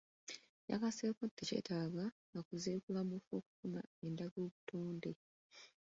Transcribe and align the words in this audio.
Yagasseeko 0.69 1.21
nti 1.25 1.35
tekyetaaga 1.37 2.03
nakuziikula 2.33 2.99
mufu 3.09 3.31
okufuna 3.39 3.79
ndagabuotnde. 4.11 5.11